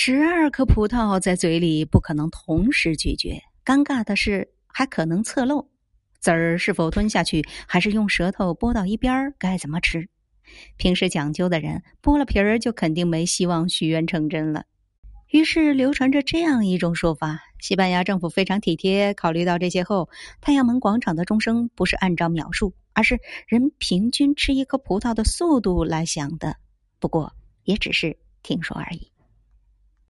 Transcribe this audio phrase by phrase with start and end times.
[0.00, 5.68] 十二颗葡萄在嘴里不可能同时咀嚼，尴尬的是还可能侧漏。
[6.20, 9.34] 籽儿是否吞下去，还是用舌头拨到一边儿？
[9.40, 10.08] 该怎么吃？
[10.76, 14.66] 平时讲究的人，剥了皮儿就肯定没希望许愿成真了。
[15.30, 20.08] 于是流传着这样一种说法：西班牙政府非常体贴，考虑到这些后，
[20.40, 23.18] 太阳门广场的钟声不是按照秒数，而是
[23.48, 26.54] 人平均吃一颗葡萄的速度来响的。
[27.00, 27.32] 不过
[27.64, 29.10] 也只是听说而已。